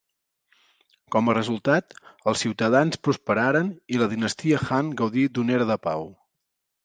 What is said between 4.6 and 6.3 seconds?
Han gaudí d'una era de pau.